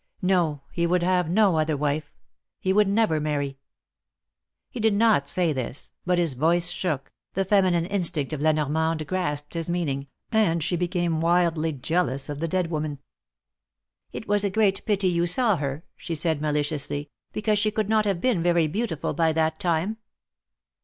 No, 0.23 0.63
he 0.71 0.87
would 0.87 1.03
have 1.03 1.29
no 1.29 1.57
other 1.57 1.77
wife. 1.77 2.11
He 2.59 2.73
would 2.73 2.87
never 2.87 3.19
marry. 3.19 3.59
He 4.71 4.79
did 4.79 4.95
not 4.95 5.27
say 5.29 5.53
this, 5.53 5.91
but 6.07 6.17
his 6.17 6.33
voice 6.33 6.71
shook, 6.71 7.13
the 7.35 7.45
femi 7.45 7.73
nine 7.73 7.85
instinct 7.85 8.33
of 8.33 8.41
La 8.41 8.51
Normande 8.51 9.05
grasped 9.05 9.53
his 9.53 9.69
meaning, 9.69 10.07
and 10.31 10.63
she 10.63 10.75
became 10.75 11.21
wildly 11.21 11.71
jealous 11.71 12.29
of 12.29 12.39
the 12.39 12.47
dead 12.47 12.71
woman. 12.71 12.97
It 14.11 14.27
was 14.27 14.43
a 14.43 14.49
great 14.49 14.83
pity 14.87 15.07
you 15.07 15.27
saw 15.27 15.57
her," 15.57 15.85
she 15.95 16.15
said, 16.15 16.41
maliciously, 16.41 17.11
'^because 17.31 17.59
she 17.59 17.69
could 17.69 17.87
not 17.87 18.05
have 18.05 18.19
been 18.19 18.41
very 18.41 18.65
beautiful 18.65 19.13
by 19.13 19.31
that 19.33 19.59
time." 19.59 19.97